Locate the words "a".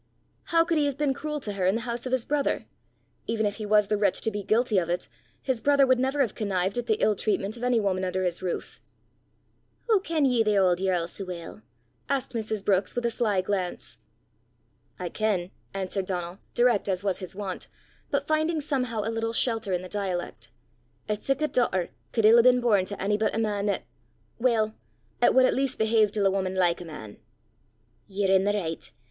13.05-13.11, 19.03-19.13, 21.43-21.47, 23.35-23.37, 26.25-26.31, 26.81-26.85